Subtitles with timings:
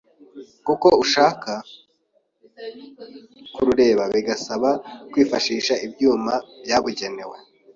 [0.65, 1.51] kuko ushaka
[3.53, 4.69] kurureba bigusaba
[5.11, 7.37] kwifashisha ibyuma byabugenewe